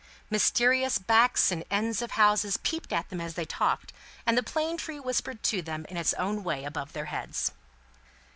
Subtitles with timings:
[0.31, 3.93] Mysterious backs and ends of houses peeped at them as they talked,
[4.25, 7.51] and the plane tree whispered to them in its own way above their heads.